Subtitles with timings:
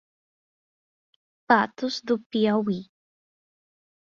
[1.47, 2.79] Patos do Piauí